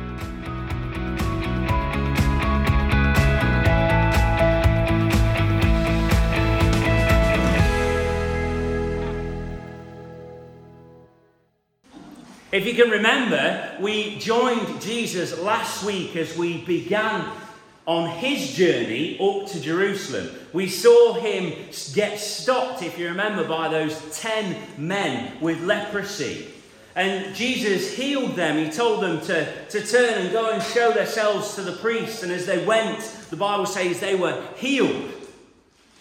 [12.52, 17.32] If you can remember, we joined Jesus last week as we began
[17.90, 20.30] on his journey up to Jerusalem.
[20.54, 21.52] We saw him
[21.96, 26.50] get stopped, if you remember, by those 10 men with leprosy.
[26.96, 28.64] And Jesus healed them.
[28.64, 32.22] He told them to, to turn and go and show themselves to the priests.
[32.22, 33.00] And as they went,
[33.32, 35.12] the Bible says they were healed.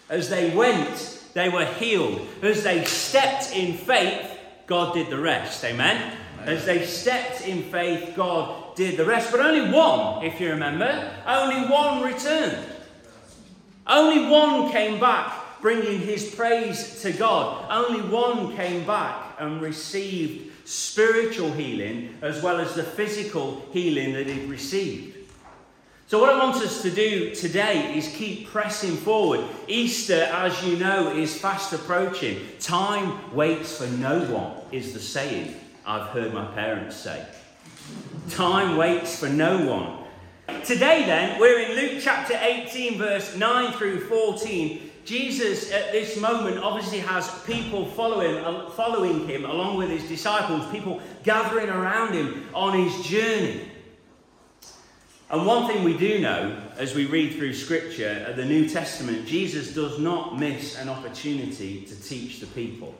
[0.09, 2.21] As they went, they were healed.
[2.43, 5.65] As they stepped in faith, God did the rest.
[5.65, 6.15] Amen?
[6.43, 9.31] As they stepped in faith, God did the rest.
[9.31, 12.65] But only one, if you remember, only one returned.
[13.87, 17.65] Only one came back bringing his praise to God.
[17.69, 24.27] Only one came back and received spiritual healing as well as the physical healing that
[24.27, 25.17] he'd received.
[26.07, 29.41] So, what I want us to do today is keep pressing forward.
[29.67, 32.39] Easter, as you know, is fast approaching.
[32.59, 35.53] Time waits for no one, is the saying.
[35.85, 37.23] I've heard my parents say.
[38.29, 40.63] Time waits for no one.
[40.63, 44.89] Today, then, we're in Luke chapter 18, verse 9 through 14.
[45.05, 50.69] Jesus, at this moment, obviously has people following, uh, following him along with his disciples,
[50.71, 53.71] people gathering around him on his journey.
[55.31, 59.27] And one thing we do know as we read through Scripture, uh, the New Testament,
[59.27, 62.95] Jesus does not miss an opportunity to teach the people.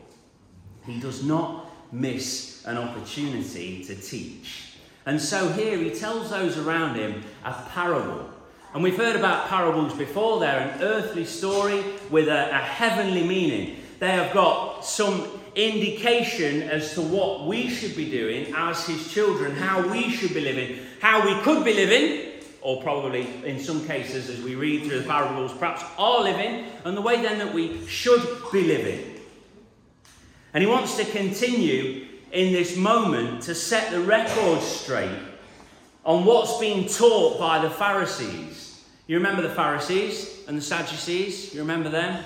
[0.85, 4.68] He does not miss an opportunity to teach.
[5.05, 8.29] And so here he tells those around him a parable.
[8.73, 10.39] And we've heard about parables before.
[10.39, 13.77] They're an earthly story with a, a heavenly meaning.
[13.99, 19.55] They have got some indication as to what we should be doing as his children,
[19.55, 24.29] how we should be living, how we could be living, or probably in some cases,
[24.29, 27.85] as we read through the parables, perhaps are living, and the way then that we
[27.87, 28.21] should
[28.51, 29.15] be living.
[30.53, 35.19] And he wants to continue in this moment to set the record straight
[36.05, 38.83] on what's being taught by the Pharisees.
[39.07, 41.53] You remember the Pharisees and the Sadducees?
[41.53, 42.23] You remember them?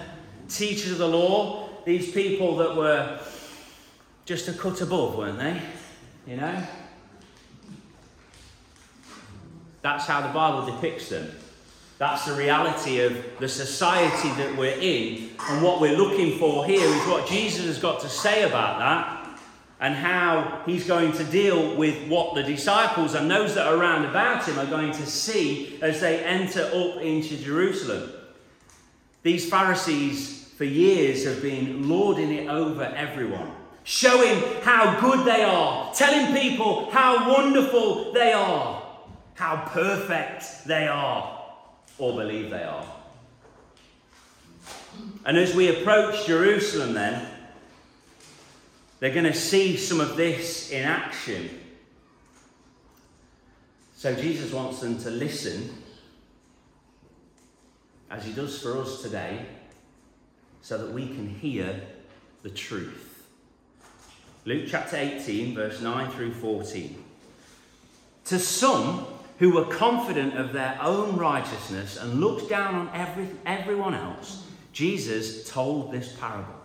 [0.49, 3.19] Teachers of the law, these people that were
[4.25, 5.61] just a cut above, weren't they?
[6.27, 6.63] You know?
[9.81, 11.29] That's how the Bible depicts them.
[11.97, 15.29] That's the reality of the society that we're in.
[15.49, 19.22] And what we're looking for here is what Jesus has got to say about that
[19.83, 24.05] and how he's going to deal with what the disciples and those that are around
[24.05, 28.09] about him are going to see as they enter up into Jerusalem.
[29.23, 33.51] These Pharisees, for years, have been lording it over everyone,
[33.83, 38.81] showing how good they are, telling people how wonderful they are,
[39.33, 41.43] how perfect they are
[41.97, 42.85] or believe they are.
[45.25, 47.32] And as we approach Jerusalem, then,
[49.03, 51.49] they're going to see some of this in action.
[53.97, 55.83] So Jesus wants them to listen,
[58.09, 59.45] as he does for us today,
[60.61, 61.81] so that we can hear
[62.43, 63.27] the truth.
[64.45, 67.03] Luke chapter 18, verse 9 through 14.
[68.23, 69.05] To some,
[69.37, 75.49] who were confident of their own righteousness and looked down on every, everyone else, Jesus
[75.49, 76.55] told this parable.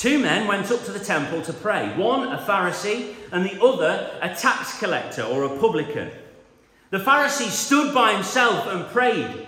[0.00, 4.18] Two men went up to the temple to pray, one a Pharisee and the other
[4.22, 6.10] a tax collector or a publican.
[6.88, 9.46] The Pharisee stood by himself and prayed,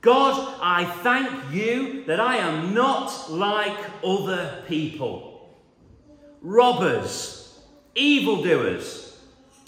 [0.00, 5.48] God, I thank you that I am not like other people.
[6.42, 7.56] Robbers,
[7.94, 9.16] evildoers,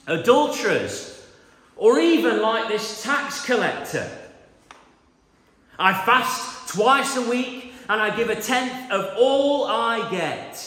[0.09, 1.25] adulterers,
[1.77, 4.11] or even like this tax collector.
[5.79, 10.63] I fast twice a week and I give a tenth of all I get.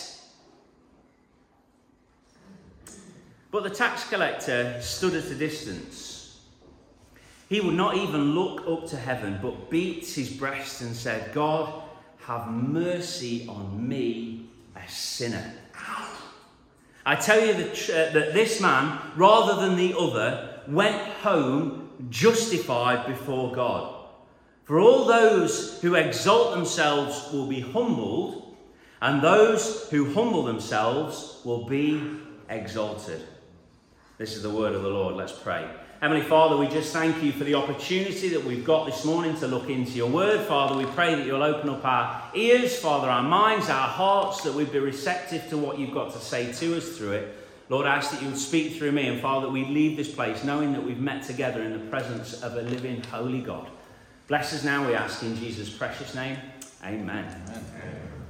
[3.51, 6.41] But the tax collector stood at a distance.
[7.49, 11.83] He would not even look up to heaven, but beat his breast and said, God,
[12.19, 15.55] have mercy on me, a sinner.
[17.05, 23.07] I tell you that, uh, that this man, rather than the other, went home justified
[23.07, 23.98] before God.
[24.69, 28.55] For all those who exalt themselves will be humbled,
[29.01, 31.99] and those who humble themselves will be
[32.51, 33.23] exalted.
[34.19, 35.15] This is the word of the Lord.
[35.15, 35.67] Let's pray.
[36.01, 39.47] Heavenly Father, we just thank you for the opportunity that we've got this morning to
[39.47, 40.41] look into your word.
[40.41, 44.53] Father, we pray that you'll open up our ears, Father, our minds, our hearts, that
[44.53, 47.35] we'd be receptive to what you've got to say to us through it.
[47.69, 50.13] Lord, I ask that you would speak through me, and Father, that we leave this
[50.13, 53.67] place knowing that we've met together in the presence of a living, holy God.
[54.29, 56.37] Bless us now, we ask, in Jesus' precious name.
[56.85, 57.25] Amen.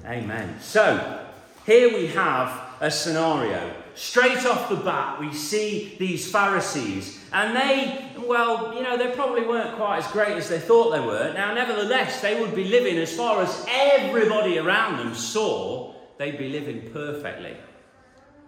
[0.06, 0.24] Amen.
[0.24, 0.56] Amen.
[0.62, 1.25] So,
[1.66, 3.74] here we have a scenario.
[3.96, 9.46] Straight off the bat, we see these Pharisees, and they, well, you know, they probably
[9.46, 11.34] weren't quite as great as they thought they were.
[11.34, 16.48] Now, nevertheless, they would be living as far as everybody around them saw, they'd be
[16.48, 17.57] living perfectly.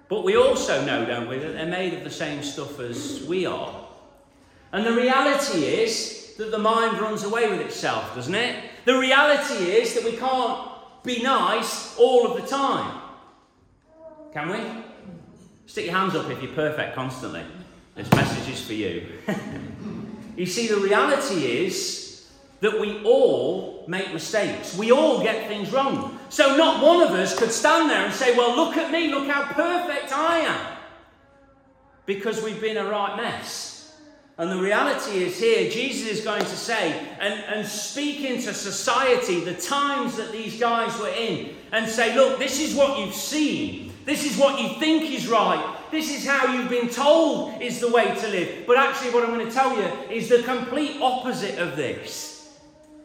[0.07, 3.45] But we also know, don't we, that they're made of the same stuff as we
[3.45, 3.87] are.
[4.71, 8.63] And the reality is that the mind runs away with itself, doesn't it?
[8.85, 10.69] The reality is that we can't
[11.03, 12.99] be nice all of the time.
[14.33, 14.59] Can we?
[15.67, 17.43] Stick your hands up if you're perfect constantly.
[17.95, 19.07] This message is for you.
[20.35, 24.75] you see, the reality is that we all make mistakes.
[24.75, 26.19] We all get things wrong.
[26.29, 29.29] So, not one of us could stand there and say, Well, look at me, look
[29.29, 30.77] how perfect I am.
[32.07, 33.70] Because we've been a right mess.
[34.37, 39.41] And the reality is here, Jesus is going to say and, and speak into society
[39.41, 43.91] the times that these guys were in and say, Look, this is what you've seen.
[44.05, 45.77] This is what you think is right.
[45.91, 48.65] This is how you've been told is the way to live.
[48.65, 52.57] But actually, what I'm going to tell you is the complete opposite of this.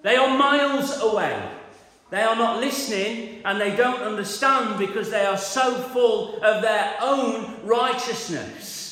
[0.02, 1.50] They are miles away.
[2.10, 6.94] They are not listening and they don't understand because they are so full of their
[7.00, 8.85] own righteousness.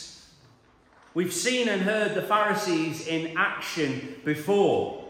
[1.15, 5.05] We've seen and heard the Pharisees in action before.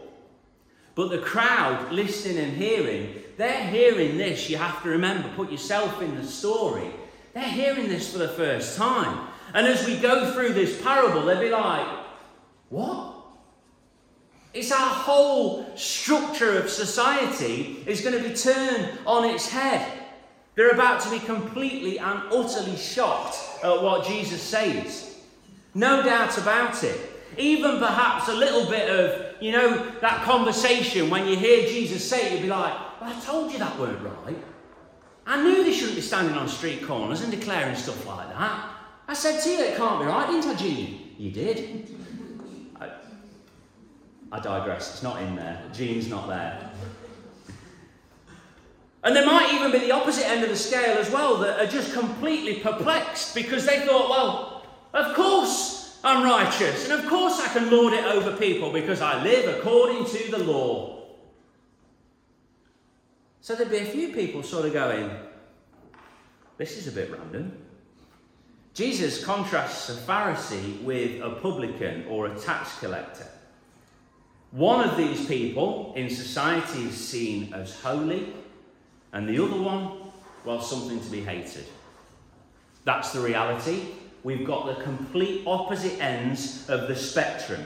[0.93, 6.01] But the crowd listening and hearing they're hearing this, you have to remember, put yourself
[6.01, 6.89] in the story.
[7.33, 9.27] They're hearing this for the first time.
[9.53, 11.87] And as we go through this parable, they'll be like,
[12.69, 13.13] What?
[14.53, 19.91] It's our whole structure of society is going to be turned on its head.
[20.55, 25.14] They're about to be completely and utterly shocked at what Jesus says.
[25.75, 27.11] No doubt about it.
[27.37, 32.27] Even perhaps a little bit of, you know, that conversation when you hear Jesus say
[32.27, 34.37] it, you'd be like, well, I told you that weren't right.
[35.27, 38.69] I knew they shouldn't be standing on street corners and declaring stuff like that.
[39.07, 41.13] I said to you it can't be right, didn't I, Gene?
[41.17, 41.93] You did.
[42.79, 42.91] I,
[44.31, 44.93] I digress.
[44.93, 45.61] It's not in there.
[45.73, 46.71] Gene's not there.
[49.03, 51.69] And there might even be the opposite end of the scale as well that are
[51.69, 54.54] just completely perplexed because they thought, well,
[54.95, 59.21] of course I'm righteous, and of course I can lord it over people because I
[59.23, 61.03] live according to the law.
[63.41, 65.09] So there'd be a few people sort of going,
[66.57, 67.57] this is a bit random.
[68.73, 73.27] Jesus contrasts a Pharisee with a publican or a tax collector.
[74.51, 78.33] One of these people in society is seen as holy,
[79.11, 79.91] and the other one,
[80.43, 81.65] well, something to be hated.
[82.83, 83.81] That's the reality.
[84.25, 87.63] We've got the complete opposite ends of the spectrum.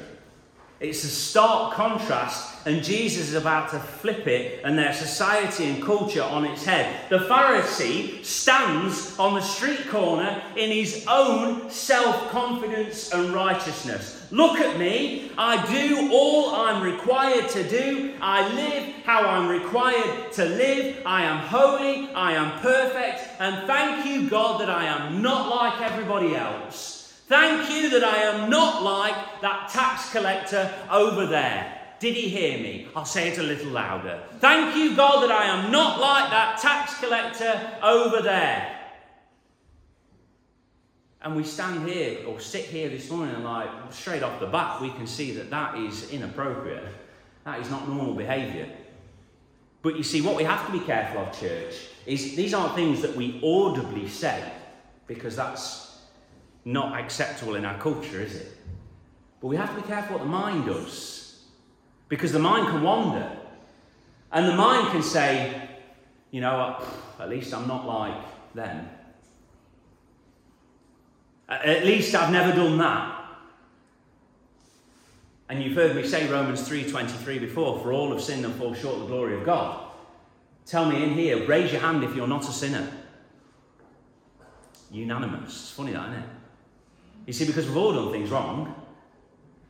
[0.80, 5.84] It's a stark contrast, and Jesus is about to flip it and their society and
[5.84, 7.10] culture on its head.
[7.10, 14.26] The Pharisee stands on the street corner in his own self confidence and righteousness.
[14.31, 15.31] Look at me.
[15.38, 18.14] I do all I'm required to do.
[18.21, 21.02] I live how I'm required to live.
[21.06, 22.09] I am holy.
[22.14, 23.19] I am perfect.
[23.42, 26.98] And thank you, God, that I am not like everybody else.
[27.30, 31.80] Thank you that I am not like that tax collector over there.
[32.00, 32.88] Did he hear me?
[32.95, 34.24] I'll say it a little louder.
[34.40, 38.76] Thank you, God, that I am not like that tax collector over there.
[41.21, 44.81] And we stand here or sit here this morning and, like, straight off the bat,
[44.81, 46.88] we can see that that is inappropriate.
[47.44, 48.69] That is not normal behaviour.
[49.83, 51.76] But you see, what we have to be careful of, church,
[52.07, 54.52] is these aren't things that we audibly say
[55.06, 55.89] because that's
[56.73, 58.57] not acceptable in our culture, is it?
[59.42, 61.44] But we have to be careful what the mind does.
[62.09, 63.38] Because the mind can wander.
[64.31, 65.69] And the mind can say,
[66.31, 66.83] you know
[67.19, 68.88] at least I'm not like them.
[71.47, 73.16] At least I've never done that.
[75.49, 78.95] And you've heard me say Romans 3:23 before, for all have sinned and fall short
[78.95, 79.88] of the glory of God.
[80.68, 82.88] Tell me in here, raise your hand if you're not a sinner.
[84.92, 85.54] Unanimous.
[85.54, 86.30] It's funny that, isn't it?
[87.30, 88.74] You see, because we've all done things wrong.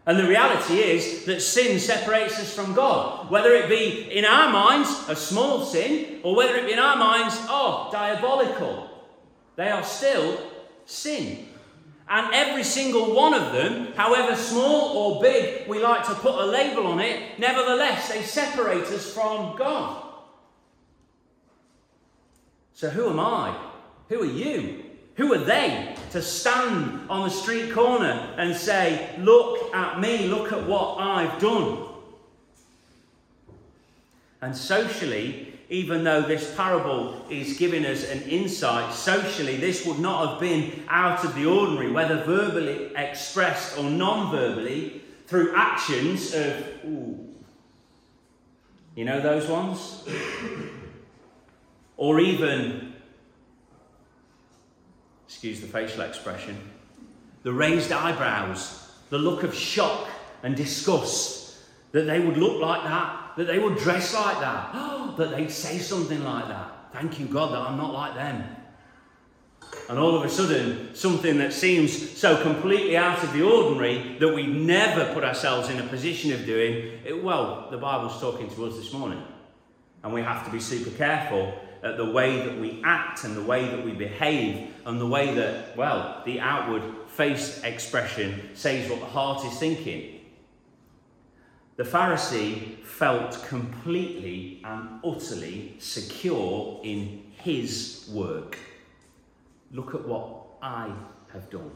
[0.05, 3.29] And the reality is that sin separates us from God.
[3.29, 6.95] Whether it be in our minds a small sin, or whether it be in our
[6.95, 8.89] minds, oh, diabolical.
[9.57, 10.39] They are still
[10.85, 11.47] sin.
[12.07, 16.45] And every single one of them, however small or big we like to put a
[16.45, 20.01] label on it, nevertheless, they separate us from God.
[22.71, 23.53] So who am I?
[24.07, 24.88] Who are you?
[25.19, 30.53] Who are they to stand on the street corner and say, Look at me, look
[30.53, 31.79] at what I've done?
[34.41, 40.29] And socially, even though this parable is giving us an insight, socially, this would not
[40.29, 46.63] have been out of the ordinary, whether verbally expressed or non verbally, through actions of,
[46.85, 47.27] ooh,
[48.95, 50.07] you know those ones?
[51.97, 52.88] or even,
[55.39, 56.57] excuse the facial expression,
[57.43, 60.09] the raised eyebrows, the look of shock
[60.43, 61.55] and disgust,
[61.93, 64.73] that they would look like that, that they would dress like that,
[65.17, 66.91] that they'd say something like that.
[66.91, 68.43] Thank you, God, that I'm not like them.
[69.87, 74.35] And all of a sudden, something that seems so completely out of the ordinary that
[74.35, 78.65] we never put ourselves in a position of doing, it, well, the Bible's talking to
[78.65, 79.23] us this morning.
[80.03, 83.43] And we have to be super careful at the way that we act and the
[83.43, 88.99] way that we behave and the way that, well, the outward face expression says what
[88.99, 90.19] the heart is thinking.
[91.75, 98.57] The Pharisee felt completely and utterly secure in his work.
[99.71, 100.91] Look at what I
[101.33, 101.71] have done.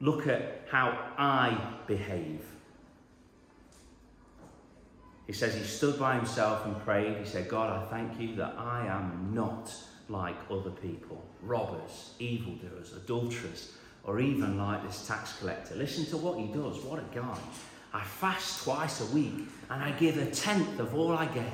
[0.00, 2.40] Look at how I behave.
[5.28, 7.16] He says he stood by himself and prayed.
[7.18, 9.72] He said, God, I thank you that I am not
[10.08, 13.72] like other people robbers, evildoers, adulterers,
[14.04, 15.74] or even like this tax collector.
[15.74, 16.78] Listen to what he does.
[16.84, 17.38] What a guy.
[17.92, 21.52] I fast twice a week and I give a tenth of all I get.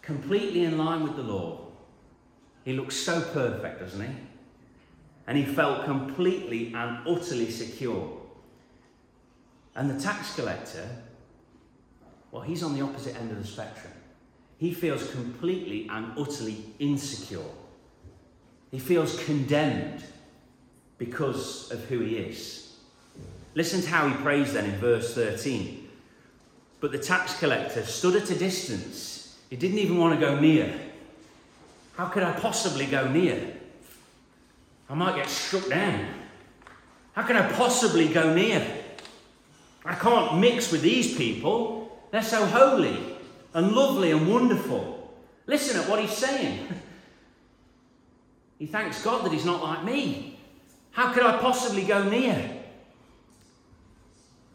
[0.00, 1.68] Completely in line with the law.
[2.64, 4.14] He looks so perfect, doesn't he?
[5.26, 8.20] And he felt completely and utterly secure.
[9.74, 10.88] And the tax collector,
[12.30, 13.92] well, he's on the opposite end of the spectrum.
[14.58, 17.40] He feels completely and utterly insecure.
[18.74, 20.02] He feels condemned
[20.98, 22.74] because of who he is.
[23.54, 25.88] Listen to how he prays then in verse 13.
[26.80, 29.38] But the tax collector stood at a distance.
[29.48, 30.74] He didn't even want to go near.
[31.96, 33.54] How could I possibly go near?
[34.90, 36.08] I might get struck down.
[37.12, 38.66] How can I possibly go near?
[39.84, 41.96] I can't mix with these people.
[42.10, 42.98] They're so holy
[43.54, 45.14] and lovely and wonderful.
[45.46, 46.66] Listen at what he's saying.
[48.64, 50.38] he thanks God that he's not like me.
[50.92, 52.50] How could I possibly go near?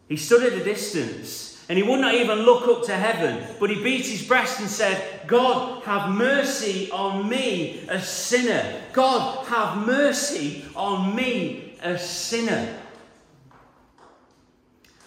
[0.08, 3.70] He stood at a distance and he would not even look up to heaven, but
[3.70, 8.82] he beat his breast and said, God, have mercy on me, a sinner.
[8.94, 12.80] God, have mercy on me, a sinner.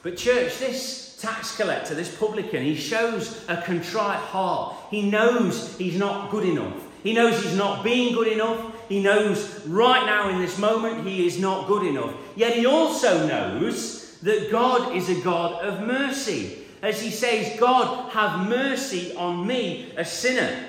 [0.05, 4.77] But, church, this tax collector, this publican, he shows a contrite heart.
[4.93, 6.92] He knows he's not good enough.
[7.03, 8.89] He knows he's not being good enough.
[8.89, 12.15] He knows right now in this moment he is not good enough.
[12.37, 16.59] Yet he also knows that God is a God of mercy.
[16.81, 20.67] As he says, God, have mercy on me, a sinner.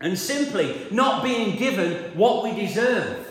[0.00, 3.26] And simply not being given what we deserve.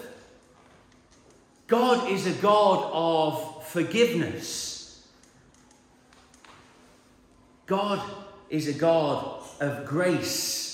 [1.68, 5.08] God is a God of forgiveness.
[7.66, 8.02] God
[8.50, 10.65] is a God of grace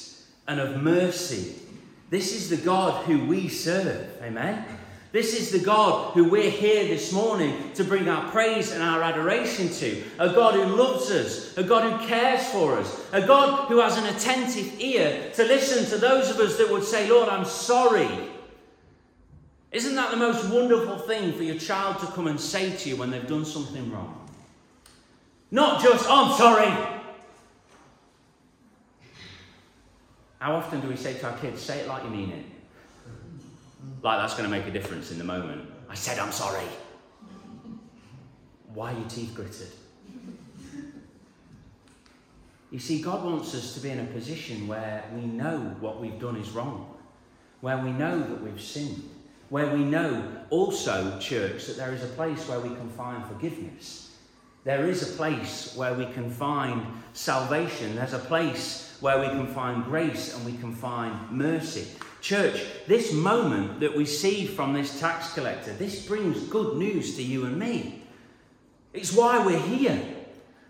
[0.51, 1.55] and of mercy.
[2.09, 4.05] This is the God who we serve.
[4.21, 4.65] Amen.
[5.13, 9.01] This is the God who we're here this morning to bring our praise and our
[9.01, 10.03] adoration to.
[10.19, 13.97] A God who loves us, a God who cares for us, a God who has
[13.97, 18.09] an attentive ear to listen to those of us that would say, Lord, I'm sorry.
[19.71, 22.97] Isn't that the most wonderful thing for your child to come and say to you
[22.97, 24.29] when they've done something wrong?
[25.49, 27.00] Not just, oh, I'm sorry.
[30.41, 32.45] How often do we say to our kids, say it like you mean it?
[34.01, 35.69] Like that's going to make a difference in the moment.
[35.87, 36.65] I said, I'm sorry.
[38.73, 39.67] Why are your teeth gritted?
[42.71, 46.19] You see, God wants us to be in a position where we know what we've
[46.19, 46.91] done is wrong,
[47.59, 49.07] where we know that we've sinned,
[49.49, 54.11] where we know also, church, that there is a place where we can find forgiveness
[54.63, 57.95] there is a place where we can find salvation.
[57.95, 61.87] There's a place where we can find grace and we can find mercy.
[62.21, 67.23] Church, this moment that we see from this tax collector, this brings good news to
[67.23, 68.03] you and me.
[68.93, 69.99] It's why we're here.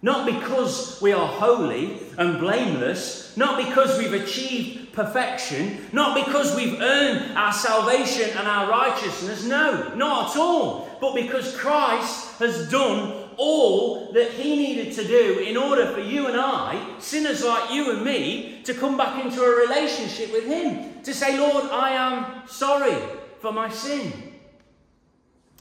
[0.02, 6.82] Not because we are holy and blameless, not because we've achieved perfection, not because we've
[6.82, 9.46] earned our salvation and our righteousness.
[9.46, 10.90] No, not at all.
[11.00, 16.28] But because Christ has done all that he needed to do in order for you
[16.28, 21.02] and I, sinners like you and me, to come back into a relationship with him.
[21.04, 22.98] To say, Lord, I am sorry
[23.40, 24.12] for my sin.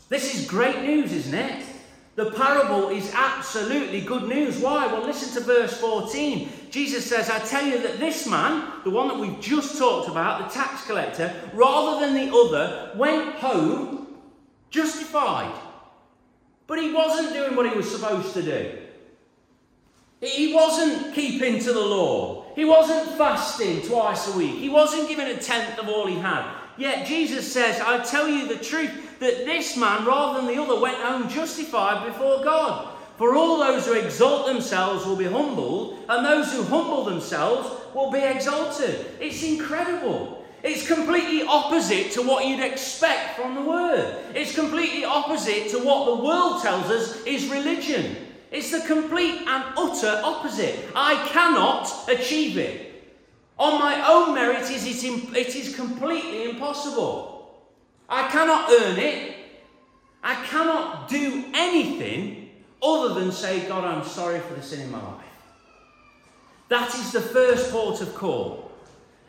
[0.09, 1.65] This is great news, isn't it?
[2.17, 4.59] The parable is absolutely good news.
[4.59, 4.87] Why?
[4.87, 6.49] Well, listen to verse 14.
[6.71, 10.47] Jesus says, I tell you that this man, the one that we've just talked about,
[10.47, 14.09] the tax collector, rather than the other, went home
[14.71, 15.55] justified.
[16.71, 18.79] But he wasn't doing what he was supposed to do.
[20.21, 22.45] He wasn't keeping to the law.
[22.55, 24.55] He wasn't fasting twice a week.
[24.55, 26.49] He wasn't giving a tenth of all he had.
[26.79, 30.81] Yet Jesus says, I tell you the truth, that this man, rather than the other,
[30.81, 32.97] went home justified before God.
[33.17, 38.13] For all those who exalt themselves will be humbled, and those who humble themselves will
[38.13, 39.07] be exalted.
[39.19, 40.40] It's incredible.
[40.63, 44.17] It's completely opposite to what you'd expect from the Word.
[44.35, 48.17] It's completely opposite to what the world tells us is religion.
[48.51, 50.79] It's the complete and utter opposite.
[50.95, 52.91] I cannot achieve it.
[53.59, 57.65] On my own merit, it is, it is completely impossible.
[58.09, 59.37] I cannot earn it.
[60.23, 62.51] I cannot do anything
[62.83, 65.25] other than say, God, I'm sorry for the sin in my life.
[66.69, 68.70] That is the first port of call.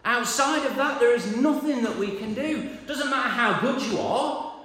[0.03, 2.69] Outside of that, there is nothing that we can do.
[2.87, 4.55] Doesn't matter how good you are,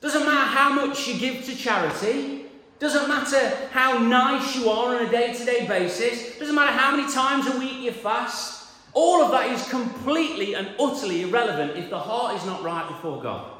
[0.00, 2.44] doesn't matter how much you give to charity,
[2.78, 6.94] doesn't matter how nice you are on a day to day basis, doesn't matter how
[6.94, 8.68] many times a week you fast.
[8.92, 13.22] All of that is completely and utterly irrelevant if the heart is not right before
[13.22, 13.50] God.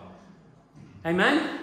[1.04, 1.60] Amen?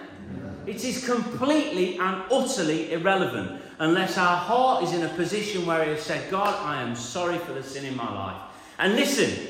[0.66, 5.88] It is completely and utterly irrelevant unless our heart is in a position where it
[5.88, 8.40] has said, God, I am sorry for the sin in my life.
[8.78, 9.48] And listen,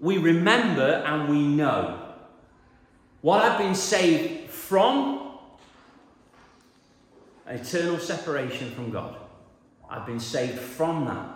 [0.00, 2.14] we remember and we know
[3.20, 5.32] what I've been saved from
[7.46, 9.16] eternal separation from God.
[9.88, 11.28] I've been saved from that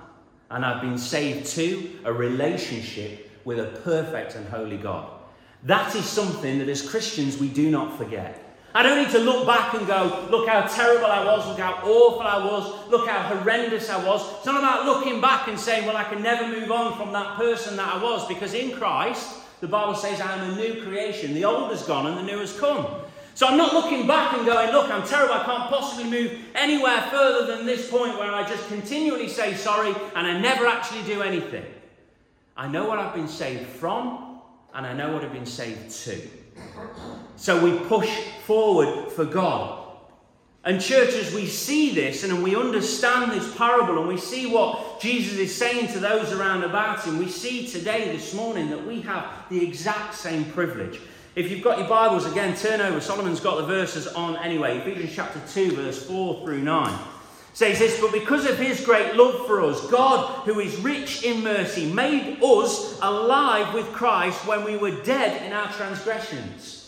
[0.50, 5.10] and I've been saved to a relationship with a perfect and holy God.
[5.64, 8.53] That is something that as Christians we do not forget.
[8.74, 11.74] I don't need to look back and go, look how terrible I was, look how
[11.84, 14.28] awful I was, look how horrendous I was.
[14.38, 17.36] It's not about looking back and saying, well, I can never move on from that
[17.36, 21.34] person that I was, because in Christ, the Bible says I am a new creation.
[21.34, 22.84] The old has gone and the new has come.
[23.36, 27.00] So I'm not looking back and going, look, I'm terrible, I can't possibly move anywhere
[27.10, 31.22] further than this point where I just continually say sorry and I never actually do
[31.22, 31.64] anything.
[32.56, 34.40] I know what I've been saved from
[34.72, 36.20] and I know what I've been saved to.
[37.36, 38.10] So we push
[38.46, 39.80] forward for God.
[40.64, 45.38] And churches, we see this and we understand this parable and we see what Jesus
[45.38, 47.18] is saying to those around about him.
[47.18, 51.00] We see today, this morning, that we have the exact same privilege.
[51.36, 53.00] If you've got your Bibles again, turn over.
[53.00, 54.78] Solomon's got the verses on anyway.
[54.78, 56.98] Ephesians chapter 2, verse 4 through 9
[57.54, 61.42] says this But because of his great love for us, God, who is rich in
[61.42, 66.83] mercy, made us alive with Christ when we were dead in our transgressions.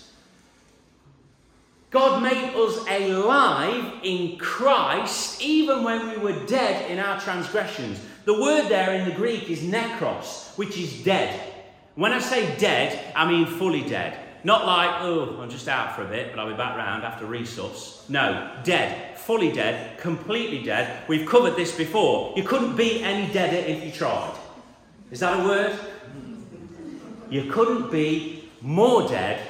[1.91, 8.01] God made us alive in Christ even when we were dead in our transgressions.
[8.25, 11.41] The word there in the Greek is nekros, which is dead.
[11.95, 14.19] When I say dead, I mean fully dead.
[14.43, 17.25] Not like, oh, I'm just out for a bit, but I'll be back round after
[17.25, 18.05] resource.
[18.09, 21.03] No, dead, fully dead, completely dead.
[21.09, 22.33] We've covered this before.
[22.37, 24.35] You couldn't be any deader if you tried.
[25.11, 25.79] Is that a word?
[27.31, 29.41] You couldn't be more dead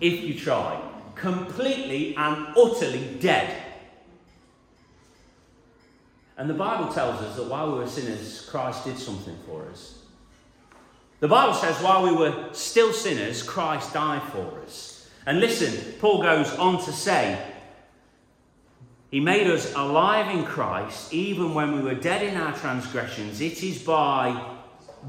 [0.00, 0.89] if you tried.
[1.20, 3.62] Completely and utterly dead.
[6.38, 9.98] And the Bible tells us that while we were sinners, Christ did something for us.
[11.20, 15.10] The Bible says, while we were still sinners, Christ died for us.
[15.26, 17.46] And listen, Paul goes on to say,
[19.10, 23.42] He made us alive in Christ, even when we were dead in our transgressions.
[23.42, 24.56] It is by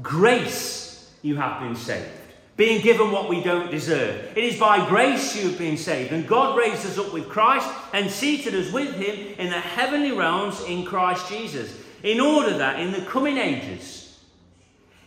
[0.02, 2.10] grace you have been saved,
[2.56, 4.36] being given what we don't deserve.
[4.36, 6.12] It is by grace you have been saved.
[6.12, 10.12] And God raised us up with Christ and seated us with Him in the heavenly
[10.12, 14.02] realms in Christ Jesus, in order that in the coming ages,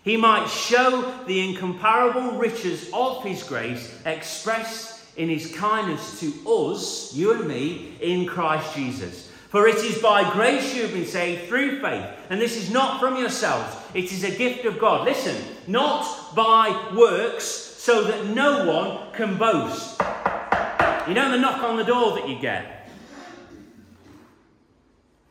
[0.06, 7.12] he might show the incomparable riches of his grace expressed in his kindness to us,
[7.12, 9.32] you and me, in Christ Jesus.
[9.56, 13.00] For it is by grace you have been saved through faith, and this is not
[13.00, 15.06] from yourselves, it is a gift of God.
[15.06, 19.98] Listen, not by works, so that no one can boast.
[21.08, 22.90] You know the knock on the door that you get?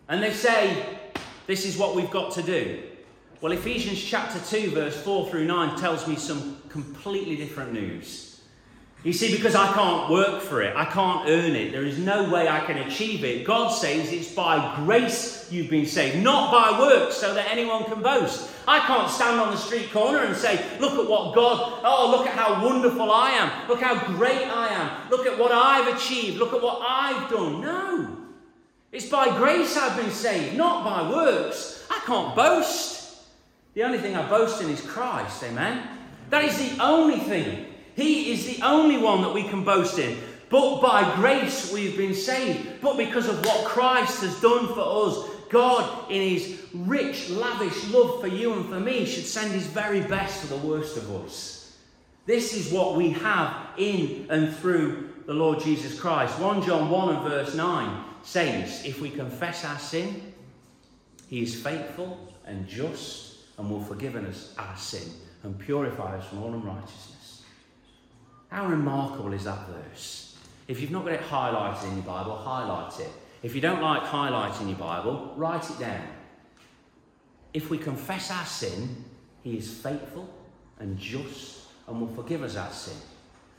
[0.08, 0.98] And they say,
[1.46, 2.82] This is what we've got to do.
[3.42, 8.33] Well, Ephesians chapter 2, verse 4 through 9 tells me some completely different news.
[9.04, 12.30] You see, because I can't work for it, I can't earn it, there is no
[12.30, 13.44] way I can achieve it.
[13.44, 18.00] God says it's by grace you've been saved, not by works, so that anyone can
[18.00, 18.50] boast.
[18.66, 22.26] I can't stand on the street corner and say, Look at what God, oh, look
[22.26, 26.38] at how wonderful I am, look how great I am, look at what I've achieved,
[26.38, 27.60] look at what I've done.
[27.60, 28.16] No.
[28.90, 31.86] It's by grace I've been saved, not by works.
[31.90, 33.18] I can't boast.
[33.74, 35.86] The only thing I boast in is Christ, amen?
[36.30, 37.73] That is the only thing.
[37.96, 40.18] He is the only one that we can boast in.
[40.50, 42.80] But by grace we've been saved.
[42.80, 48.20] But because of what Christ has done for us, God, in His rich, lavish love
[48.20, 51.76] for you and for me, should send His very best for the worst of us.
[52.26, 56.38] This is what we have in and through the Lord Jesus Christ.
[56.38, 60.32] 1 John 1 and verse 9 says, If we confess our sin,
[61.28, 65.08] He is faithful and just and will forgive us our sin
[65.42, 67.13] and purify us from all unrighteousness.
[68.54, 70.36] How remarkable is that verse?
[70.68, 73.10] If you've not got it highlighted in your Bible, highlight it.
[73.42, 76.06] If you don't like highlighting your Bible, write it down.
[77.52, 79.06] If we confess our sin,
[79.42, 80.32] He is faithful
[80.78, 82.96] and just and will forgive us our sin.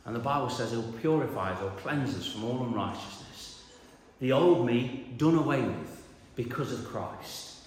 [0.06, 3.64] And the Bible says He'll purify us or cleanse us from all unrighteousness.
[4.22, 6.06] The old me done away with
[6.38, 7.66] because of Christ.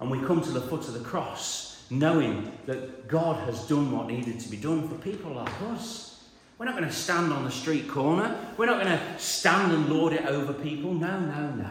[0.00, 4.08] And we come to the foot of the cross knowing that God has done what
[4.08, 6.13] needed to be done for people like us.
[6.58, 8.38] We're not going to stand on the street corner.
[8.56, 10.94] We're not going to stand and lord it over people.
[10.94, 11.70] No, no, no.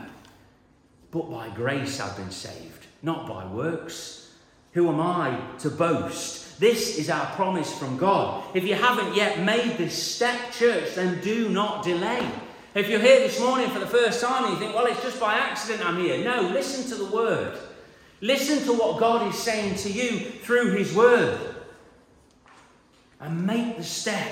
[1.12, 4.34] But by grace I've been saved, not by works.
[4.74, 6.60] Who am I to boast?
[6.60, 8.44] This is our promise from God.
[8.54, 12.28] If you haven't yet made this step, church, then do not delay.
[12.76, 15.20] If you're here this morning for the first time and you think, well, it's just
[15.20, 16.24] by accident I'm here.
[16.24, 17.58] No, listen to the word.
[18.22, 21.40] Listen to what God is saying to you through His word.
[23.20, 24.32] And make the step.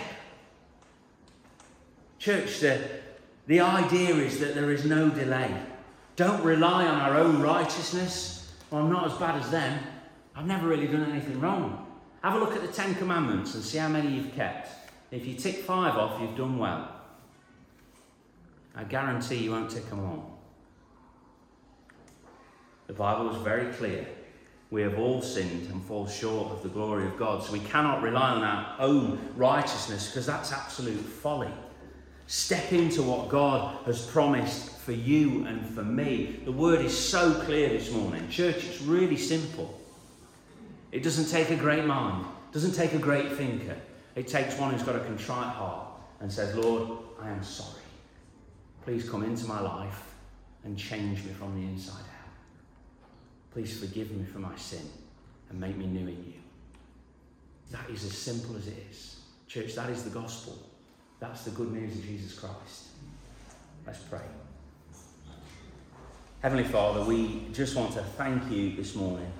[2.22, 2.80] Church, the,
[3.48, 5.52] the idea is that there is no delay.
[6.16, 8.54] Don't rely on our own righteousness.
[8.70, 9.80] Well, I'm not as bad as them.
[10.36, 11.84] I've never really done anything wrong.
[12.24, 14.70] Have a look at the Ten Commandments and see how many you've kept.
[15.10, 16.96] If you tick five off, you've done well.
[18.76, 20.38] I guarantee you won't tick them all.
[22.86, 24.08] The Bible is very clear.
[24.70, 27.44] We have all sinned and fall short of the glory of God.
[27.44, 31.52] So we cannot rely on our own righteousness because that's absolute folly.
[32.32, 36.40] Step into what God has promised for you and for me.
[36.46, 38.30] The word is so clear this morning.
[38.30, 39.78] Church, it's really simple.
[40.94, 43.76] It doesn't take a great mind, it doesn't take a great thinker.
[44.16, 45.88] It takes one who's got a contrite heart
[46.22, 47.82] and says, Lord, I am sorry.
[48.86, 50.14] Please come into my life
[50.64, 52.32] and change me from the inside out.
[53.52, 54.90] Please forgive me for my sin
[55.50, 56.40] and make me new in you.
[57.72, 59.18] That is as simple as it is.
[59.50, 60.71] Church, that is the gospel.
[61.22, 62.88] That's the good news of Jesus Christ.
[63.86, 64.22] Let's pray.
[66.42, 69.32] Heavenly Father, we just want to thank you this morning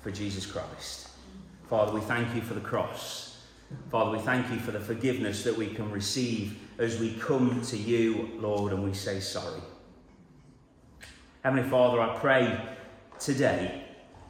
[0.00, 1.10] for Jesus Christ.
[1.70, 3.44] Father, we thank you for the cross.
[3.88, 7.76] Father, we thank you for the forgiveness that we can receive as we come to
[7.76, 9.60] you, Lord, and we say sorry.
[11.44, 12.60] Heavenly Father, I pray
[13.20, 13.84] today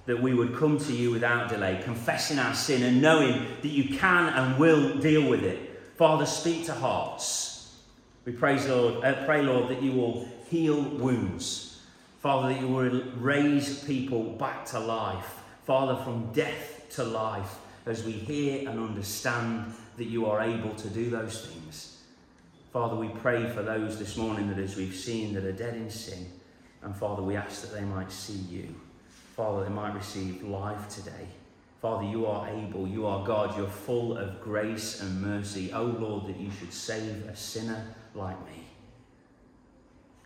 [0.05, 3.97] that we would come to you without delay, confessing our sin and knowing that you
[3.97, 5.68] can and will deal with it.
[5.99, 7.75] Father, speak to hearts.
[8.25, 11.83] We praise, Lord, uh, pray, Lord, that you will heal wounds.
[12.21, 15.41] Father, that you will raise people back to life.
[15.67, 20.89] Father, from death to life, as we hear and understand that you are able to
[20.89, 22.01] do those things.
[22.73, 25.91] Father, we pray for those this morning that as we've seen that are dead in
[25.91, 26.31] sin.
[26.83, 28.73] And Father, we ask that they might see you.
[29.35, 31.27] Father, they might receive life today.
[31.81, 35.73] Father, you are able, you are God, you're full of grace and mercy.
[35.73, 38.65] Oh Lord, that you should save a sinner like me.